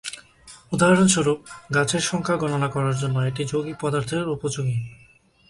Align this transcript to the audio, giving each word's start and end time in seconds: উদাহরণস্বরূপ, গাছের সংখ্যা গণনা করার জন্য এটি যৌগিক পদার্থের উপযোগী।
উদাহরণস্বরূপ, 0.71 1.39
গাছের 1.73 1.99
সংখ্যা 2.01 2.35
গণনা 2.37 2.69
করার 2.69 2.95
জন্য 2.97 3.17
এটি 3.19 3.43
যৌগিক 3.45 3.77
পদার্থের 3.81 4.25
উপযোগী। 4.27 4.77